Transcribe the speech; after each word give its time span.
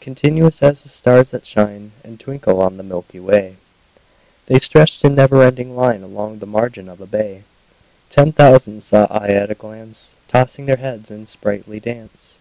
Continuous 0.00 0.62
as 0.62 0.82
the 0.82 0.88
stars 0.88 1.28
that 1.32 1.44
shine 1.44 1.92
And 2.02 2.18
twinkle 2.18 2.62
on 2.62 2.78
the 2.78 2.82
milky 2.82 3.20
way, 3.20 3.56
The 4.46 4.58
stretched 4.58 5.04
in 5.04 5.14
never 5.14 5.42
ending 5.42 5.76
line 5.76 6.02
Along 6.02 6.38
the 6.38 6.46
margin 6.46 6.88
of 6.88 6.98
a 7.02 7.06
bay: 7.06 7.42
Ten 8.08 8.32
thousand 8.32 8.82
saw 8.82 9.06
I 9.10 9.28
at 9.32 9.50
a 9.50 9.54
glance, 9.54 10.08
Tossing 10.28 10.64
their 10.64 10.76
heads 10.78 11.10
in 11.10 11.26
sprightly 11.26 11.78
dance. 11.78 12.38